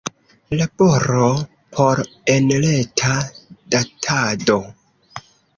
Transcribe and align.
Laboro 0.59 1.27
por 1.75 2.01
enreta 2.37 3.13
datado. 3.77 4.61